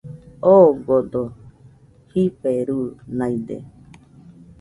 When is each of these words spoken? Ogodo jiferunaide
Ogodo 0.53 1.23
jiferunaide 2.11 3.57